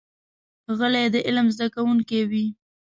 غلی، 0.77 1.05
د 1.13 1.15
علم 1.27 1.47
زده 1.55 1.67
کوونکی 1.75 2.21
وي. 2.29 2.45